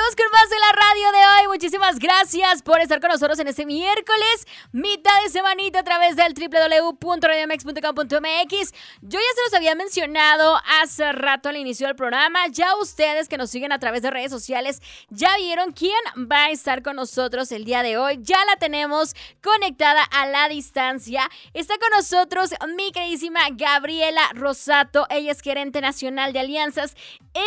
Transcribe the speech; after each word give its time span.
Continuamos 0.00 0.16
con 0.16 0.32
más 0.32 0.48
de 0.48 0.56
la 0.58 0.72
radio 0.72 1.12
de 1.12 1.18
hoy. 1.18 1.46
Muchísimas 1.48 1.98
gracias 1.98 2.62
por 2.62 2.80
estar 2.80 3.00
con 3.00 3.10
nosotros 3.10 3.38
en 3.38 3.48
este 3.48 3.66
miércoles, 3.66 4.46
mitad 4.72 5.12
de 5.24 5.30
semanita 5.30 5.80
a 5.80 5.82
través 5.82 6.16
del 6.16 6.32
www.radiomex.com.mx. 6.32 8.72
Yo 9.02 9.18
ya 9.18 9.34
se 9.34 9.42
los 9.44 9.52
había 9.54 9.74
mencionado 9.74 10.58
hace 10.80 11.12
rato 11.12 11.50
al 11.50 11.58
inicio 11.58 11.86
del 11.86 11.96
programa. 11.96 12.46
Ya 12.48 12.76
ustedes 12.76 13.28
que 13.28 13.36
nos 13.36 13.50
siguen 13.50 13.72
a 13.72 13.78
través 13.78 14.00
de 14.00 14.10
redes 14.10 14.30
sociales 14.30 14.80
ya 15.10 15.36
vieron 15.36 15.72
quién 15.72 16.00
va 16.16 16.46
a 16.46 16.50
estar 16.50 16.80
con 16.82 16.96
nosotros 16.96 17.52
el 17.52 17.64
día 17.64 17.82
de 17.82 17.98
hoy. 17.98 18.20
Ya 18.22 18.42
la 18.46 18.56
tenemos 18.56 19.14
conectada 19.42 20.02
a 20.04 20.24
la 20.26 20.48
distancia. 20.48 21.28
Está 21.52 21.76
con 21.78 21.90
nosotros 21.90 22.54
mi 22.74 22.90
queridísima 22.92 23.40
Gabriela 23.52 24.30
Rosato. 24.34 25.06
Ella 25.10 25.32
es 25.32 25.42
gerente 25.42 25.82
nacional 25.82 26.32
de 26.32 26.40
alianzas 26.40 26.96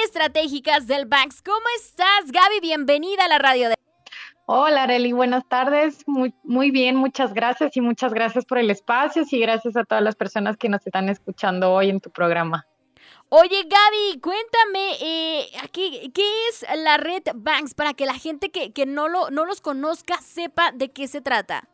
estratégicas 0.04 0.88
del 0.88 1.06
Banks. 1.06 1.42
¿Cómo 1.42 1.66
estás, 1.78 2.32
Gaby? 2.44 2.60
Bienvenida 2.62 3.26
a 3.26 3.28
la 3.28 3.38
radio 3.38 3.70
de... 3.70 3.76
Hola, 4.46 4.84
Areli, 4.84 5.14
buenas 5.14 5.48
tardes. 5.48 6.04
Muy, 6.08 6.34
muy 6.44 6.72
bien, 6.72 6.96
muchas 6.96 7.34
gracias 7.34 7.78
y 7.78 7.82
muchas 7.82 8.14
gracias 8.14 8.46
por 8.46 8.58
el 8.58 8.70
espacio 8.70 9.24
y 9.30 9.40
gracias 9.40 9.78
a 9.78 9.86
todas 9.86 10.04
las 10.04 10.16
personas 10.16 10.58
que 10.58 10.68
nos 10.68 10.86
están 10.86 11.08
escuchando 11.10 11.72
hoy 11.72 11.90
en 11.90 12.02
tu 12.02 12.10
programa. 12.10 12.66
Oye, 13.30 13.64
Gaby, 13.64 14.20
cuéntame, 14.20 14.94
eh, 15.02 15.48
aquí, 15.64 16.12
¿qué 16.14 16.48
es 16.50 16.66
la 16.78 16.98
red 16.98 17.24
Banks 17.34 17.74
para 17.74 17.94
que 17.94 18.06
la 18.06 18.16
gente 18.16 18.50
que, 18.52 18.74
que 18.74 18.86
no, 18.86 19.08
lo, 19.08 19.30
no 19.30 19.46
los 19.46 19.62
conozca 19.62 20.18
sepa 20.18 20.72
de 20.74 20.92
qué 20.92 21.08
se 21.08 21.22
trata? 21.22 21.70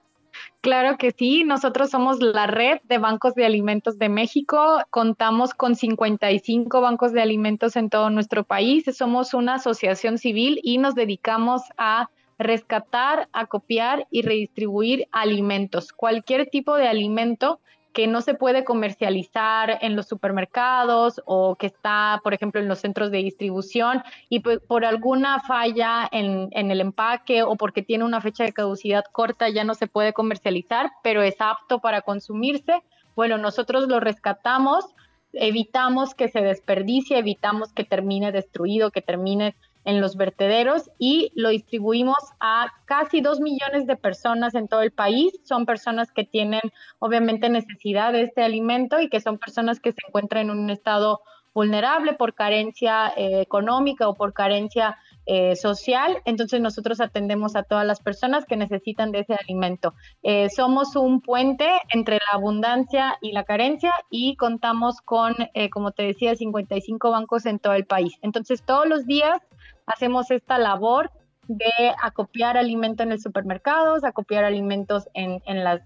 Claro 0.61 0.97
que 0.97 1.11
sí, 1.11 1.43
nosotros 1.43 1.89
somos 1.89 2.19
la 2.19 2.47
red 2.47 2.79
de 2.83 2.97
bancos 2.97 3.33
de 3.33 3.45
alimentos 3.45 3.97
de 3.97 4.09
México, 4.09 4.79
contamos 4.89 5.53
con 5.53 5.75
55 5.75 6.81
bancos 6.81 7.13
de 7.13 7.21
alimentos 7.21 7.75
en 7.75 7.89
todo 7.89 8.09
nuestro 8.09 8.43
país, 8.43 8.85
somos 8.95 9.33
una 9.33 9.55
asociación 9.55 10.17
civil 10.17 10.59
y 10.63 10.77
nos 10.77 10.95
dedicamos 10.95 11.61
a 11.77 12.09
rescatar, 12.37 13.27
acopiar 13.33 14.07
y 14.11 14.21
redistribuir 14.21 15.07
alimentos, 15.11 15.91
cualquier 15.91 16.49
tipo 16.49 16.75
de 16.75 16.87
alimento 16.87 17.59
que 17.99 18.07
no 18.07 18.21
se 18.21 18.33
puede 18.33 18.63
comercializar 18.63 19.77
en 19.81 19.97
los 19.97 20.07
supermercados 20.07 21.21
o 21.25 21.57
que 21.57 21.65
está, 21.65 22.21
por 22.23 22.33
ejemplo, 22.33 22.61
en 22.61 22.69
los 22.69 22.79
centros 22.79 23.11
de 23.11 23.17
distribución 23.17 24.03
y 24.29 24.39
por, 24.39 24.85
alguna 24.85 25.41
falla 25.41 26.07
en, 26.09 26.47
el 26.53 26.79
empaque 26.79 27.43
o 27.43 27.57
porque 27.57 27.81
tiene 27.81 28.05
una 28.05 28.21
fecha 28.21 28.45
de 28.45 28.53
caducidad 28.53 29.03
corta 29.11 29.49
ya 29.49 29.65
no 29.65 29.75
se 29.75 29.87
puede 29.87 30.13
comercializar, 30.13 30.91
pero 31.03 31.23
es 31.23 31.41
apto 31.41 31.79
para 31.79 32.01
consumirse. 32.01 32.83
Bueno, 33.17 33.37
nosotros 33.37 33.89
lo 33.89 33.99
rescatamos, 33.99 34.85
evitamos 35.33 36.15
que 36.15 36.29
se 36.29 36.39
desperdicie, 36.39 37.17
evitamos 37.17 37.73
que 37.73 37.83
termine 37.83 38.31
destruido, 38.31 38.91
que 38.91 39.01
termine 39.01 39.57
en 39.85 40.01
los 40.01 40.15
vertederos 40.17 40.89
y 40.97 41.31
lo 41.35 41.49
distribuimos 41.49 42.17
a 42.39 42.67
casi 42.85 43.21
dos 43.21 43.39
millones 43.39 43.87
de 43.87 43.95
personas 43.95 44.55
en 44.55 44.67
todo 44.67 44.81
el 44.81 44.91
país. 44.91 45.33
Son 45.43 45.65
personas 45.65 46.11
que 46.11 46.23
tienen 46.23 46.61
obviamente 46.99 47.49
necesidad 47.49 48.13
de 48.13 48.23
este 48.23 48.43
alimento 48.43 48.99
y 48.99 49.09
que 49.09 49.21
son 49.21 49.37
personas 49.37 49.79
que 49.79 49.91
se 49.91 50.01
encuentran 50.07 50.49
en 50.49 50.57
un 50.57 50.69
estado 50.69 51.21
vulnerable 51.53 52.13
por 52.13 52.35
carencia 52.35 53.11
eh, 53.15 53.41
económica 53.41 54.07
o 54.07 54.15
por 54.15 54.33
carencia 54.33 54.97
eh, 55.25 55.55
social. 55.55 56.21
Entonces 56.25 56.61
nosotros 56.61 57.01
atendemos 57.01 57.55
a 57.55 57.63
todas 57.63 57.85
las 57.85 57.99
personas 57.99 58.45
que 58.45 58.55
necesitan 58.55 59.11
de 59.11 59.19
ese 59.19 59.33
alimento. 59.33 59.93
Eh, 60.23 60.49
somos 60.49 60.95
un 60.95 61.21
puente 61.21 61.67
entre 61.89 62.15
la 62.15 62.37
abundancia 62.37 63.17
y 63.21 63.31
la 63.31 63.43
carencia 63.43 63.91
y 64.09 64.35
contamos 64.35 65.01
con, 65.01 65.35
como 65.71 65.91
te 65.91 66.03
decía, 66.03 66.35
55 66.35 67.11
bancos 67.11 67.45
en 67.45 67.59
todo 67.59 67.73
el 67.73 67.85
país. 67.85 68.17
Entonces 68.21 68.63
todos 68.63 68.87
los 68.87 69.05
días 69.05 69.41
hacemos 69.89 70.31
esta 70.31 70.57
labor 70.57 71.11
de 71.47 71.93
acopiar 72.01 72.57
alimento 72.57 73.03
en 73.03 73.11
el 73.11 73.19
supermercados, 73.19 74.03
acopiar 74.03 74.43
alimentos 74.43 75.09
en, 75.13 75.41
en 75.45 75.63
las 75.63 75.81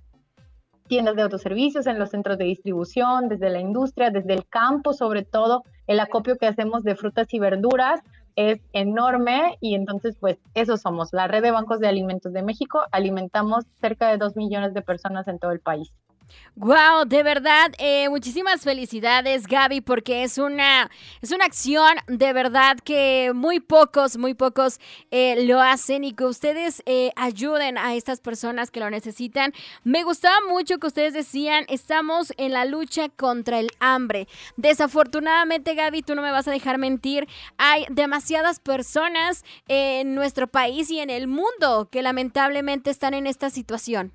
tiendas 0.88 1.16
de 1.16 1.22
autoservicios, 1.22 1.88
en 1.88 1.98
los 1.98 2.10
centros 2.10 2.38
de 2.38 2.46
distribución, 2.46 3.30
desde 3.30 3.50
la 3.50 3.62
industria, 3.62 4.12
desde 4.12 4.34
el 4.34 4.46
campo, 4.46 4.94
sobre 4.94 5.24
todo 5.24 5.64
el 5.88 6.00
acopio 6.02 6.38
que 6.38 6.48
hacemos 6.48 6.84
de 6.84 6.96
frutas 6.96 7.34
y 7.34 7.40
verduras 7.40 8.02
es 8.36 8.60
enorme 8.74 9.58
y 9.62 9.76
entonces 9.76 10.18
pues 10.20 10.38
eso 10.54 10.76
somos, 10.78 11.14
la 11.14 11.28
red 11.28 11.44
de 11.44 11.52
bancos 11.52 11.80
de 11.80 11.88
alimentos 11.88 12.34
de 12.34 12.44
México, 12.44 12.82
alimentamos 12.92 13.66
cerca 13.80 14.10
de 14.10 14.18
dos 14.18 14.36
millones 14.36 14.74
de 14.74 14.82
personas 14.82 15.28
en 15.28 15.40
todo 15.40 15.52
el 15.52 15.60
país. 15.60 15.94
Wow, 16.56 17.06
de 17.08 17.24
verdad, 17.24 17.74
eh, 17.80 18.10
muchísimas 18.10 18.62
felicidades, 18.62 19.48
Gaby, 19.48 19.82
porque 19.82 20.22
es 20.22 20.38
una, 20.38 20.92
es 21.20 21.32
una 21.32 21.46
acción 21.46 21.98
de 22.06 22.32
verdad 22.32 22.78
que 22.78 23.32
muy 23.34 23.60
pocos, 23.60 24.18
muy 24.18 24.36
pocos 24.36 24.80
eh, 25.10 25.48
lo 25.48 25.60
hacen 25.60 26.04
y 26.04 26.14
que 26.14 26.26
ustedes 26.26 26.84
eh, 26.86 27.10
ayuden 27.16 27.80
a 27.80 27.96
estas 27.96 28.22
personas 28.22 28.70
que 28.70 28.80
lo 28.80 28.92
necesitan. 28.92 29.52
Me 29.84 30.04
gustaba 30.04 30.36
mucho 30.48 30.78
que 30.78 30.86
ustedes 30.86 31.14
decían, 31.14 31.66
estamos 31.70 32.32
en 32.38 32.54
la 32.54 32.66
lucha 32.66 33.10
contra 33.10 33.58
el 33.58 33.72
hambre. 33.80 34.28
Desafortunadamente, 34.56 35.74
Gaby, 35.74 36.04
tú 36.04 36.14
no 36.14 36.22
me 36.22 36.30
vas 36.30 36.48
a 36.48 36.52
dejar 36.52 36.78
mentir, 36.78 37.28
hay 37.58 37.88
demasiadas 37.90 38.60
personas 38.60 39.44
en 39.68 40.14
nuestro 40.14 40.46
país 40.46 40.92
y 40.92 41.00
en 41.00 41.10
el 41.10 41.26
mundo 41.26 41.90
que 41.92 42.04
lamentablemente 42.04 42.92
están 42.92 43.16
en 43.16 43.26
esta 43.26 43.50
situación. 43.50 44.14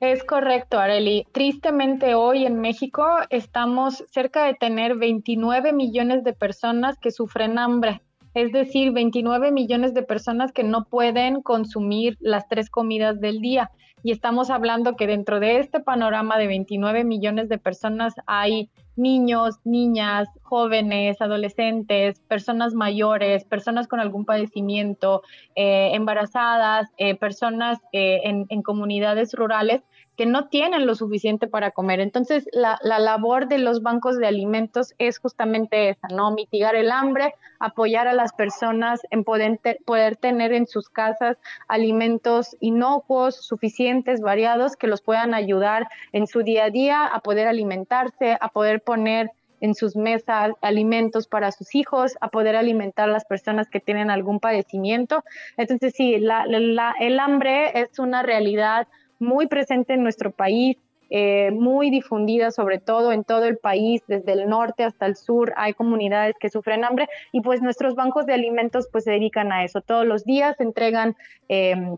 Es 0.00 0.22
correcto, 0.22 0.78
Areli. 0.78 1.26
Tristemente 1.32 2.14
hoy 2.14 2.46
en 2.46 2.60
México 2.60 3.04
estamos 3.30 4.04
cerca 4.08 4.44
de 4.44 4.54
tener 4.54 4.96
29 4.96 5.72
millones 5.72 6.22
de 6.22 6.32
personas 6.34 6.96
que 7.00 7.10
sufren 7.10 7.58
hambre, 7.58 8.00
es 8.32 8.52
decir, 8.52 8.92
29 8.92 9.50
millones 9.50 9.94
de 9.94 10.04
personas 10.04 10.52
que 10.52 10.62
no 10.62 10.84
pueden 10.84 11.42
consumir 11.42 12.16
las 12.20 12.46
tres 12.46 12.70
comidas 12.70 13.20
del 13.20 13.40
día. 13.40 13.72
Y 14.04 14.12
estamos 14.12 14.50
hablando 14.50 14.94
que 14.94 15.08
dentro 15.08 15.40
de 15.40 15.58
este 15.58 15.80
panorama 15.80 16.38
de 16.38 16.46
29 16.46 17.02
millones 17.02 17.48
de 17.48 17.58
personas 17.58 18.14
hay 18.26 18.70
niños, 18.94 19.56
niñas, 19.64 20.28
jóvenes, 20.48 21.20
adolescentes, 21.20 22.20
personas 22.20 22.74
mayores, 22.74 23.44
personas 23.44 23.86
con 23.86 24.00
algún 24.00 24.24
padecimiento, 24.24 25.22
eh, 25.54 25.90
embarazadas, 25.92 26.88
eh, 26.96 27.14
personas 27.14 27.78
eh, 27.92 28.20
en, 28.24 28.62
comunidades 28.62 29.34
rurales 29.34 29.82
que 30.16 30.26
no 30.26 30.48
tienen 30.48 30.84
lo 30.84 30.96
suficiente 30.96 31.46
para 31.46 31.70
comer. 31.70 32.00
Entonces, 32.00 32.48
la, 32.52 32.78
labor 32.82 33.46
de 33.46 33.58
los 33.58 33.82
bancos 33.82 34.18
de 34.18 34.26
alimentos 34.26 34.92
es 34.98 35.18
justamente 35.20 35.90
esa, 35.90 36.08
¿no? 36.08 36.32
Mitigar 36.32 36.74
el 36.74 36.90
hambre, 36.90 37.34
apoyar 37.60 38.08
a 38.08 38.12
las 38.12 38.32
personas 38.32 39.00
en 39.10 39.22
poder, 39.22 39.60
poder 39.86 40.16
tener 40.16 40.52
en 40.52 40.66
sus 40.66 40.88
casas 40.88 41.36
alimentos 41.68 42.56
inocuos, 42.58 43.36
suficientes, 43.36 44.20
variados, 44.20 44.74
que 44.74 44.88
los 44.88 45.02
puedan 45.02 45.34
ayudar 45.34 45.86
en 46.12 46.26
su 46.26 46.42
día 46.42 46.64
a 46.64 46.70
día 46.70 47.06
a 47.06 47.20
poder 47.20 47.46
alimentarse, 47.46 48.36
a 48.40 48.48
poder 48.48 48.82
poner 48.82 49.30
en 49.60 49.74
sus 49.74 49.96
mesas 49.96 50.52
alimentos 50.60 51.26
para 51.26 51.52
sus 51.52 51.74
hijos, 51.74 52.16
a 52.20 52.28
poder 52.28 52.56
alimentar 52.56 53.08
a 53.08 53.12
las 53.12 53.24
personas 53.24 53.68
que 53.68 53.80
tienen 53.80 54.10
algún 54.10 54.40
padecimiento. 54.40 55.24
Entonces, 55.56 55.94
sí, 55.96 56.14
el 56.14 57.18
hambre 57.18 57.80
es 57.80 57.98
una 57.98 58.22
realidad 58.22 58.86
muy 59.18 59.46
presente 59.46 59.94
en 59.94 60.02
nuestro 60.02 60.30
país, 60.30 60.76
eh, 61.10 61.50
muy 61.52 61.88
difundida 61.88 62.50
sobre 62.50 62.78
todo 62.78 63.12
en 63.12 63.24
todo 63.24 63.44
el 63.44 63.56
país, 63.56 64.02
desde 64.08 64.32
el 64.32 64.46
norte 64.46 64.84
hasta 64.84 65.06
el 65.06 65.16
sur, 65.16 65.54
hay 65.56 65.72
comunidades 65.72 66.36
que 66.38 66.50
sufren 66.50 66.84
hambre 66.84 67.08
y 67.32 67.40
pues 67.40 67.62
nuestros 67.62 67.94
bancos 67.94 68.26
de 68.26 68.34
alimentos 68.34 68.88
pues 68.92 69.04
se 69.04 69.12
dedican 69.12 69.50
a 69.50 69.64
eso. 69.64 69.80
Todos 69.80 70.06
los 70.06 70.24
días 70.24 70.60
entregan... 70.60 71.16
Em, 71.48 71.96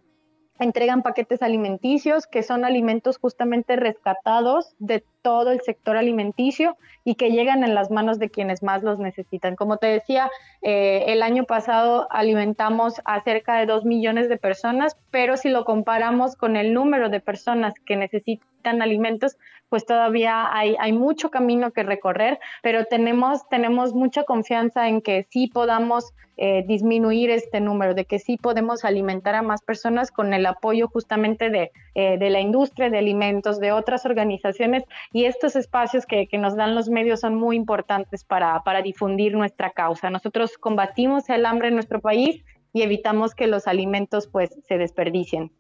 entregan 0.61 1.03
paquetes 1.03 1.43
alimenticios 1.43 2.27
que 2.27 2.43
son 2.43 2.65
alimentos 2.65 3.19
justamente 3.19 3.77
rescatados 3.77 4.75
de 4.79 5.03
todo 5.23 5.51
el 5.51 5.61
sector 5.63 5.97
alimenticio 5.97 6.77
y 7.03 7.15
que 7.15 7.31
llegan 7.31 7.65
en 7.65 7.75
las 7.75 7.91
manos 7.91 8.19
de 8.19 8.31
quienes 8.31 8.63
más 8.63 8.83
los 8.83 8.99
necesitan. 8.99 9.57
Como 9.57 9.79
te 9.79 9.87
decía, 9.87 10.31
eh, 10.63 11.05
el 11.09 11.23
año 11.23 11.45
pasado 11.45 12.07
alimentamos 12.11 13.01
a 13.07 13.23
cerca 13.23 13.59
de 13.59 13.67
dos 13.67 13.85
millones 13.85 14.29
de 14.29 14.37
personas, 14.37 14.97
pero 15.11 15.37
si 15.37 15.49
lo 15.49 15.65
comparamos 15.65 16.37
con 16.37 16.57
el 16.57 16.75
número 16.75 17.09
de 17.09 17.21
personas 17.21 17.75
que 17.87 17.97
necesitan 17.97 18.47
alimentos, 18.65 19.37
pues 19.69 19.87
todavía 19.87 20.53
hay, 20.53 20.77
hay 20.79 20.93
mucho 20.93 21.31
camino 21.31 21.71
que 21.71 21.83
recorrer, 21.83 22.39
pero 22.63 22.85
tenemos, 22.85 23.49
tenemos 23.49 23.95
mucha 23.95 24.25
confianza 24.25 24.89
en 24.89 25.01
que 25.01 25.27
sí 25.31 25.47
podamos 25.47 26.13
eh, 26.37 26.65
disminuir 26.67 27.31
este 27.31 27.61
número, 27.61 27.95
de 27.95 28.07
que 28.07 28.19
sí 28.19 28.37
podemos 28.37 28.85
alimentar 28.85 29.35
a 29.35 29.43
más 29.43 29.61
personas 29.63 30.11
con 30.11 30.33
el 30.33 30.47
apoyo 30.47 30.89
justamente 30.89 31.51
de, 31.51 31.71
eh, 31.95 32.19
de 32.19 32.31
la 32.31 32.41
industria 32.41 32.89
de 32.89 32.99
alimentos, 32.99 33.61
de 33.61 33.73
otras 33.73 34.07
organizaciones 34.07 34.85
y 35.13 35.27
estos 35.27 35.55
espacios 35.55 36.07
que, 36.07 36.27
que 36.27 36.39
nos 36.39 36.57
dan 36.57 36.75
los 36.75 36.89
medios 36.89 37.21
son 37.21 37.35
muy 37.35 37.57
importantes 37.57 38.25
para, 38.25 38.63
para 38.65 38.83
difundir 38.83 39.35
nuestra 39.35 39.71
causa. 39.71 40.09
Nosotros 40.09 40.57
combatimos 40.57 41.29
el 41.29 41.45
hambre 41.45 41.69
en 41.69 41.75
nuestro 41.75 42.01
país 42.01 42.43
y 42.73 42.83
evitamos 42.83 43.35
que 43.35 43.47
los 43.47 43.67
alimentos 43.67 44.27
pues 44.27 44.57
se 44.67 44.79
desperdicien. 44.79 45.53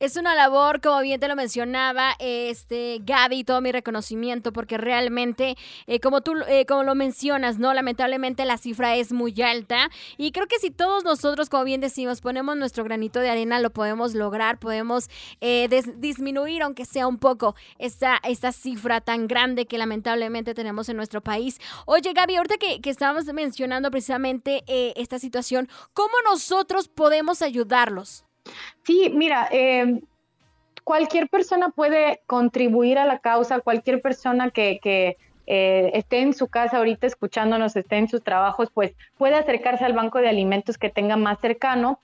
Es 0.00 0.16
una 0.16 0.36
labor, 0.36 0.80
como 0.80 1.00
bien 1.00 1.18
te 1.18 1.26
lo 1.26 1.34
mencionaba, 1.34 2.14
este 2.20 3.00
Gaby, 3.02 3.42
todo 3.42 3.60
mi 3.60 3.72
reconocimiento, 3.72 4.52
porque 4.52 4.78
realmente, 4.78 5.56
eh, 5.88 5.98
como 5.98 6.20
tú 6.20 6.34
eh, 6.46 6.66
como 6.66 6.84
lo 6.84 6.94
mencionas, 6.94 7.58
¿no? 7.58 7.74
Lamentablemente 7.74 8.44
la 8.44 8.58
cifra 8.58 8.94
es 8.94 9.10
muy 9.10 9.42
alta. 9.42 9.90
Y 10.16 10.30
creo 10.30 10.46
que 10.46 10.60
si 10.60 10.70
todos 10.70 11.02
nosotros, 11.02 11.48
como 11.48 11.64
bien 11.64 11.80
decimos, 11.80 12.20
ponemos 12.20 12.56
nuestro 12.56 12.84
granito 12.84 13.18
de 13.18 13.28
arena, 13.28 13.58
lo 13.58 13.70
podemos 13.70 14.14
lograr, 14.14 14.60
podemos 14.60 15.10
eh, 15.40 15.68
disminuir, 15.96 16.62
aunque 16.62 16.84
sea 16.84 17.08
un 17.08 17.18
poco, 17.18 17.56
esta, 17.78 18.20
esta 18.22 18.52
cifra 18.52 19.00
tan 19.00 19.26
grande 19.26 19.66
que 19.66 19.78
lamentablemente 19.78 20.54
tenemos 20.54 20.88
en 20.88 20.96
nuestro 20.96 21.22
país. 21.22 21.58
Oye, 21.86 22.12
Gaby, 22.12 22.36
ahorita 22.36 22.56
que, 22.58 22.80
que 22.80 22.90
estábamos 22.90 23.24
mencionando 23.32 23.90
precisamente 23.90 24.62
esta 24.68 25.18
situación, 25.18 25.68
¿cómo 25.92 26.14
nosotros 26.24 26.86
podemos 26.86 27.42
ayudarlos? 27.42 28.27
Sí, 28.84 29.10
mira, 29.14 29.48
eh, 29.50 30.00
cualquier 30.84 31.28
persona 31.28 31.70
puede 31.70 32.22
contribuir 32.26 32.98
a 32.98 33.04
la 33.04 33.18
causa, 33.18 33.60
cualquier 33.60 34.00
persona 34.00 34.50
que, 34.50 34.80
eh, 35.46 35.90
esté 35.94 36.20
en 36.20 36.34
su 36.34 36.48
casa 36.48 36.78
ahorita 36.78 37.06
escuchándonos, 37.06 37.76
esté 37.76 37.96
en 37.96 38.08
sus 38.08 38.22
trabajos, 38.22 38.70
pues 38.72 38.94
puede 39.16 39.34
acercarse 39.34 39.84
al 39.84 39.92
banco 39.92 40.18
de 40.18 40.28
alimentos 40.28 40.78
que 40.78 40.90
tenga 40.90 41.16
más 41.16 41.40
cercano 41.40 42.00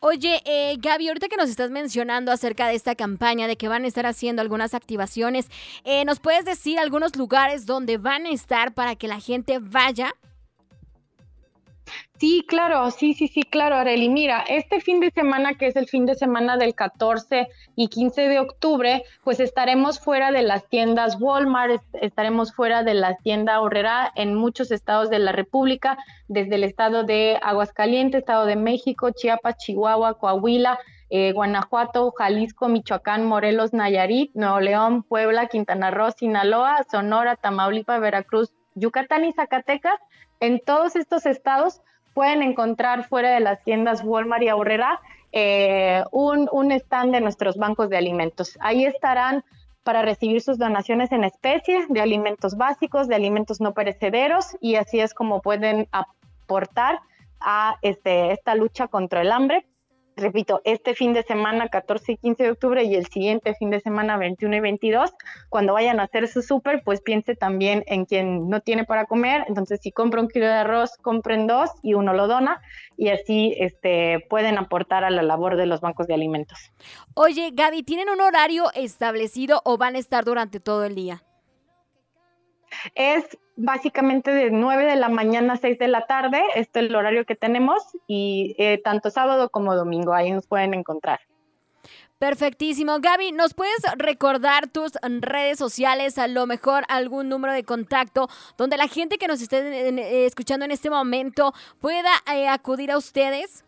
Oye, 0.00 0.42
eh, 0.44 0.76
Gaby, 0.80 1.08
ahorita 1.08 1.28
que 1.28 1.36
nos 1.36 1.48
estás 1.48 1.70
mencionando 1.70 2.32
acerca 2.32 2.66
de 2.66 2.74
esta 2.74 2.96
campaña, 2.96 3.46
de 3.46 3.56
que 3.56 3.68
van 3.68 3.84
a 3.84 3.86
estar 3.86 4.04
haciendo 4.04 4.42
algunas 4.42 4.74
activaciones, 4.74 5.48
eh, 5.84 6.04
¿nos 6.04 6.18
puedes 6.18 6.44
decir 6.44 6.80
algunos 6.80 7.14
lugares 7.16 7.66
donde 7.66 7.98
van 7.98 8.26
a 8.26 8.30
estar 8.30 8.74
para 8.74 8.96
que 8.96 9.06
la 9.06 9.20
gente 9.20 9.58
vaya? 9.60 10.12
Sí, 12.22 12.46
claro, 12.46 12.88
sí, 12.92 13.14
sí, 13.14 13.26
sí, 13.26 13.42
claro, 13.42 13.74
Areli. 13.74 14.08
Mira, 14.08 14.44
este 14.46 14.80
fin 14.80 15.00
de 15.00 15.10
semana, 15.10 15.54
que 15.54 15.66
es 15.66 15.74
el 15.74 15.88
fin 15.88 16.06
de 16.06 16.14
semana 16.14 16.56
del 16.56 16.76
14 16.76 17.48
y 17.74 17.88
15 17.88 18.28
de 18.28 18.38
octubre, 18.38 19.02
pues 19.24 19.40
estaremos 19.40 19.98
fuera 19.98 20.30
de 20.30 20.42
las 20.42 20.68
tiendas 20.68 21.16
Walmart, 21.20 21.82
estaremos 21.94 22.54
fuera 22.54 22.84
de 22.84 22.94
la 22.94 23.16
tienda 23.16 23.60
Horrera 23.60 24.12
en 24.14 24.36
muchos 24.36 24.70
estados 24.70 25.10
de 25.10 25.18
la 25.18 25.32
República, 25.32 25.98
desde 26.28 26.54
el 26.54 26.62
estado 26.62 27.02
de 27.02 27.40
Aguascalientes, 27.42 28.20
estado 28.20 28.46
de 28.46 28.54
México, 28.54 29.10
Chiapas, 29.10 29.56
Chihuahua, 29.56 30.16
Coahuila, 30.20 30.78
eh, 31.10 31.32
Guanajuato, 31.32 32.12
Jalisco, 32.12 32.68
Michoacán, 32.68 33.26
Morelos, 33.26 33.72
Nayarit, 33.72 34.30
Nuevo 34.34 34.60
León, 34.60 35.02
Puebla, 35.02 35.48
Quintana 35.48 35.90
Roo, 35.90 36.12
Sinaloa, 36.12 36.84
Sonora, 36.88 37.34
Tamaulipas, 37.34 38.00
Veracruz, 38.00 38.52
Yucatán 38.76 39.24
y 39.24 39.32
Zacatecas. 39.32 39.98
En 40.38 40.60
todos 40.60 40.94
estos 40.94 41.26
estados 41.26 41.82
pueden 42.14 42.42
encontrar 42.42 43.08
fuera 43.08 43.30
de 43.30 43.40
las 43.40 43.62
tiendas 43.64 44.02
Walmart 44.04 44.42
y 44.42 44.48
Aurrera 44.48 45.00
eh, 45.32 46.04
un, 46.10 46.48
un 46.52 46.72
stand 46.72 47.12
de 47.12 47.20
nuestros 47.20 47.56
bancos 47.56 47.88
de 47.88 47.96
alimentos. 47.96 48.58
Ahí 48.60 48.84
estarán 48.84 49.44
para 49.82 50.02
recibir 50.02 50.40
sus 50.40 50.58
donaciones 50.58 51.10
en 51.12 51.24
especie 51.24 51.86
de 51.88 52.00
alimentos 52.00 52.56
básicos, 52.56 53.08
de 53.08 53.14
alimentos 53.14 53.60
no 53.60 53.72
perecederos 53.72 54.56
y 54.60 54.76
así 54.76 55.00
es 55.00 55.14
como 55.14 55.40
pueden 55.40 55.88
aportar 55.90 57.00
a 57.40 57.76
este, 57.82 58.32
esta 58.32 58.54
lucha 58.54 58.88
contra 58.88 59.22
el 59.22 59.32
hambre 59.32 59.66
repito, 60.16 60.60
este 60.64 60.94
fin 60.94 61.12
de 61.12 61.22
semana 61.22 61.68
14 61.68 62.12
y 62.12 62.16
15 62.16 62.42
de 62.42 62.50
octubre 62.50 62.84
y 62.84 62.94
el 62.94 63.06
siguiente 63.06 63.54
fin 63.54 63.70
de 63.70 63.80
semana 63.80 64.16
21 64.16 64.56
y 64.56 64.60
22, 64.60 65.10
cuando 65.48 65.74
vayan 65.74 66.00
a 66.00 66.04
hacer 66.04 66.28
su 66.28 66.42
súper, 66.42 66.82
pues 66.84 67.00
piense 67.00 67.34
también 67.34 67.84
en 67.86 68.04
quien 68.04 68.48
no 68.48 68.60
tiene 68.60 68.84
para 68.84 69.06
comer, 69.06 69.44
entonces 69.48 69.80
si 69.82 69.92
compra 69.92 70.20
un 70.20 70.28
kilo 70.28 70.46
de 70.46 70.52
arroz, 70.52 70.96
compren 71.02 71.46
dos 71.46 71.70
y 71.82 71.94
uno 71.94 72.12
lo 72.12 72.26
dona 72.26 72.60
y 72.96 73.08
así 73.08 73.54
este, 73.58 74.24
pueden 74.28 74.58
aportar 74.58 75.04
a 75.04 75.10
la 75.10 75.22
labor 75.22 75.56
de 75.56 75.66
los 75.66 75.80
bancos 75.80 76.06
de 76.06 76.14
alimentos. 76.14 76.72
Oye, 77.14 77.50
Gaby, 77.52 77.82
¿tienen 77.82 78.08
un 78.08 78.20
horario 78.20 78.72
establecido 78.74 79.60
o 79.64 79.78
van 79.78 79.96
a 79.96 79.98
estar 79.98 80.24
durante 80.24 80.60
todo 80.60 80.84
el 80.84 80.94
día? 80.94 81.22
Es 82.94 83.38
básicamente 83.56 84.30
de 84.30 84.50
9 84.50 84.84
de 84.84 84.96
la 84.96 85.08
mañana 85.08 85.54
a 85.54 85.56
6 85.56 85.78
de 85.78 85.88
la 85.88 86.06
tarde, 86.06 86.42
este 86.54 86.80
es 86.80 86.86
el 86.86 86.96
horario 86.96 87.24
que 87.24 87.36
tenemos 87.36 87.82
y 88.06 88.54
eh, 88.58 88.80
tanto 88.82 89.10
sábado 89.10 89.50
como 89.50 89.74
domingo, 89.74 90.14
ahí 90.14 90.30
nos 90.30 90.46
pueden 90.46 90.74
encontrar. 90.74 91.20
Perfectísimo. 92.18 93.00
Gaby, 93.00 93.32
¿nos 93.32 93.52
puedes 93.52 93.82
recordar 93.96 94.68
tus 94.68 94.92
redes 95.02 95.58
sociales, 95.58 96.18
a 96.18 96.28
lo 96.28 96.46
mejor 96.46 96.84
algún 96.88 97.28
número 97.28 97.52
de 97.52 97.64
contacto 97.64 98.28
donde 98.56 98.76
la 98.76 98.86
gente 98.86 99.18
que 99.18 99.26
nos 99.26 99.42
esté 99.42 99.58
eh, 99.58 100.26
escuchando 100.26 100.64
en 100.64 100.70
este 100.70 100.88
momento 100.88 101.52
pueda 101.80 102.12
eh, 102.32 102.46
acudir 102.46 102.92
a 102.92 102.96
ustedes? 102.96 103.64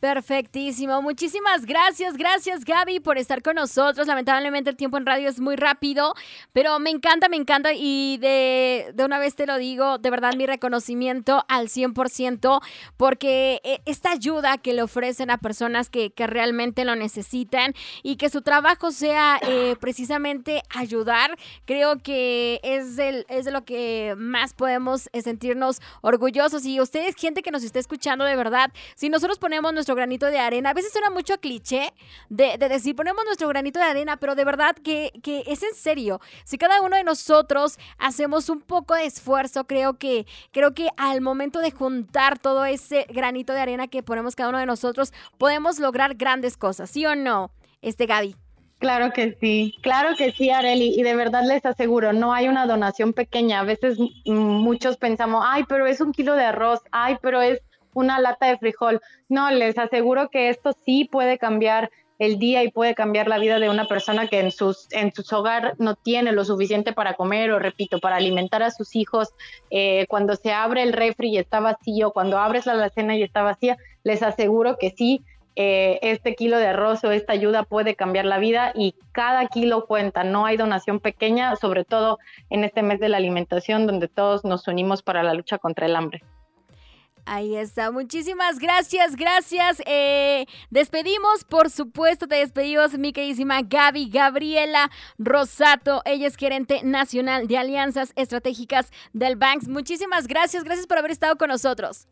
Perfectísimo. 0.00 1.00
Muchísimas 1.00 1.64
gracias, 1.64 2.16
gracias 2.16 2.64
Gaby 2.64 3.00
por 3.00 3.16
estar 3.16 3.42
con 3.42 3.56
nosotros. 3.56 4.06
Lamentablemente 4.06 4.68
el 4.68 4.76
tiempo 4.76 4.98
en 4.98 5.06
radio 5.06 5.28
es 5.28 5.40
muy 5.40 5.56
rápido, 5.56 6.14
pero 6.52 6.78
me 6.78 6.90
encanta, 6.90 7.28
me 7.30 7.36
encanta 7.36 7.70
y 7.72 8.18
de, 8.18 8.92
de 8.94 9.04
una 9.04 9.18
vez 9.18 9.36
te 9.36 9.46
lo 9.46 9.56
digo, 9.56 9.96
de 9.96 10.10
verdad 10.10 10.34
mi 10.34 10.44
reconocimiento 10.44 11.44
al 11.48 11.68
100% 11.68 12.60
porque 12.98 13.60
eh, 13.64 13.80
esta 13.86 14.10
ayuda 14.10 14.58
que 14.58 14.74
le 14.74 14.82
ofrecen 14.82 15.30
a 15.30 15.38
personas 15.38 15.88
que, 15.88 16.10
que 16.10 16.26
realmente 16.26 16.84
lo 16.84 16.94
necesitan 16.94 17.74
y 18.02 18.16
que 18.16 18.28
su 18.28 18.42
trabajo 18.42 18.90
sea 18.90 19.38
eh, 19.42 19.76
precisamente 19.80 20.62
ayudar, 20.74 21.38
creo 21.64 22.02
que 22.02 22.60
es, 22.62 22.98
el, 22.98 23.24
es 23.28 23.46
de 23.46 23.50
lo 23.50 23.64
que 23.64 24.14
más 24.18 24.52
podemos 24.52 25.08
sentirnos 25.12 25.80
orgullosos. 26.02 26.66
Y 26.66 26.80
ustedes, 26.80 27.16
gente 27.16 27.42
que 27.42 27.50
nos 27.50 27.64
está 27.64 27.78
escuchando 27.78 28.24
de 28.24 28.36
verdad, 28.36 28.72
si 28.94 29.08
nosotros 29.08 29.38
ponemos 29.38 29.72
nuestro 29.72 29.85
granito 29.94 30.26
de 30.26 30.38
arena. 30.38 30.70
A 30.70 30.74
veces 30.74 30.92
suena 30.92 31.10
mucho 31.10 31.38
cliché 31.38 31.92
de, 32.28 32.56
decir, 32.58 32.96
ponemos 32.96 33.24
nuestro 33.24 33.48
granito 33.48 33.78
de 33.78 33.86
arena, 33.86 34.16
pero 34.16 34.34
de 34.34 34.44
verdad 34.44 34.74
que, 34.76 35.12
que, 35.22 35.44
es 35.46 35.62
en 35.62 35.74
serio. 35.74 36.20
Si 36.44 36.58
cada 36.58 36.80
uno 36.82 36.96
de 36.96 37.04
nosotros 37.04 37.78
hacemos 37.98 38.48
un 38.48 38.60
poco 38.60 38.94
de 38.94 39.06
esfuerzo, 39.06 39.66
creo 39.66 39.98
que, 39.98 40.26
creo 40.52 40.74
que 40.74 40.88
al 40.96 41.20
momento 41.20 41.60
de 41.60 41.70
juntar 41.70 42.38
todo 42.38 42.64
ese 42.64 43.06
granito 43.10 43.52
de 43.52 43.60
arena 43.60 43.88
que 43.88 44.02
ponemos 44.02 44.34
cada 44.34 44.48
uno 44.48 44.58
de 44.58 44.66
nosotros, 44.66 45.12
podemos 45.38 45.78
lograr 45.78 46.14
grandes 46.14 46.56
cosas, 46.56 46.90
¿sí 46.90 47.06
o 47.06 47.14
no, 47.14 47.50
este 47.82 48.06
Gaby? 48.06 48.36
Claro 48.78 49.10
que 49.10 49.34
sí, 49.40 49.74
claro 49.80 50.10
que 50.18 50.32
sí, 50.32 50.50
Areli, 50.50 50.94
y 50.98 51.02
de 51.02 51.16
verdad 51.16 51.44
les 51.46 51.64
aseguro, 51.64 52.12
no 52.12 52.34
hay 52.34 52.46
una 52.48 52.66
donación 52.66 53.14
pequeña. 53.14 53.60
A 53.60 53.64
veces 53.64 53.96
muchos 54.26 54.98
pensamos, 54.98 55.42
ay, 55.46 55.64
pero 55.66 55.86
es 55.86 56.02
un 56.02 56.12
kilo 56.12 56.34
de 56.34 56.44
arroz, 56.44 56.80
ay, 56.92 57.16
pero 57.22 57.40
es 57.40 57.62
una 57.96 58.20
lata 58.20 58.46
de 58.46 58.58
frijol. 58.58 59.00
No, 59.28 59.50
les 59.50 59.78
aseguro 59.78 60.28
que 60.28 60.50
esto 60.50 60.72
sí 60.84 61.08
puede 61.10 61.38
cambiar 61.38 61.90
el 62.18 62.38
día 62.38 62.62
y 62.62 62.70
puede 62.70 62.94
cambiar 62.94 63.26
la 63.26 63.38
vida 63.38 63.58
de 63.58 63.70
una 63.70 63.86
persona 63.86 64.26
que 64.26 64.40
en 64.40 64.50
sus 64.50 64.86
en 64.92 65.12
su 65.12 65.22
hogar 65.34 65.74
no 65.78 65.94
tiene 65.94 66.32
lo 66.32 66.44
suficiente 66.44 66.92
para 66.92 67.14
comer 67.14 67.50
o 67.52 67.58
repito 67.58 67.98
para 67.98 68.16
alimentar 68.16 68.62
a 68.62 68.70
sus 68.70 68.96
hijos. 68.96 69.34
Eh, 69.70 70.06
cuando 70.08 70.36
se 70.36 70.52
abre 70.52 70.82
el 70.82 70.92
refri 70.92 71.30
y 71.30 71.38
está 71.38 71.60
vacío 71.60 72.12
cuando 72.12 72.38
abres 72.38 72.66
la 72.66 72.72
alacena 72.72 73.16
y 73.16 73.22
está 73.22 73.42
vacía 73.42 73.76
les 74.02 74.22
aseguro 74.22 74.76
que 74.78 74.90
sí 74.90 75.22
eh, 75.56 75.98
este 76.02 76.34
kilo 76.34 76.58
de 76.58 76.66
arroz 76.66 77.02
o 77.04 77.12
esta 77.12 77.32
ayuda 77.32 77.62
puede 77.62 77.96
cambiar 77.96 78.26
la 78.26 78.38
vida 78.38 78.72
y 78.74 78.94
cada 79.12 79.46
kilo 79.46 79.86
cuenta. 79.86 80.22
No 80.22 80.44
hay 80.44 80.58
donación 80.58 81.00
pequeña 81.00 81.56
sobre 81.56 81.84
todo 81.84 82.18
en 82.50 82.64
este 82.64 82.82
mes 82.82 83.00
de 83.00 83.08
la 83.08 83.16
alimentación 83.16 83.86
donde 83.86 84.08
todos 84.08 84.44
nos 84.44 84.68
unimos 84.68 85.02
para 85.02 85.22
la 85.22 85.32
lucha 85.32 85.56
contra 85.56 85.86
el 85.86 85.96
hambre 85.96 86.22
Ahí 87.28 87.56
está, 87.56 87.90
muchísimas 87.90 88.60
gracias, 88.60 89.16
gracias. 89.16 89.82
Eh, 89.84 90.46
despedimos, 90.70 91.44
por 91.44 91.70
supuesto, 91.70 92.28
te 92.28 92.36
despedimos, 92.36 92.96
mi 92.98 93.12
queridísima 93.12 93.62
Gaby 93.62 94.10
Gabriela 94.10 94.92
Rosato. 95.18 96.02
Ella 96.04 96.28
es 96.28 96.36
gerente 96.36 96.82
nacional 96.84 97.48
de 97.48 97.58
alianzas 97.58 98.12
estratégicas 98.14 98.92
del 99.12 99.34
Banks. 99.34 99.66
Muchísimas 99.66 100.28
gracias, 100.28 100.62
gracias 100.62 100.86
por 100.86 100.98
haber 100.98 101.10
estado 101.10 101.36
con 101.36 101.48
nosotros. 101.48 102.06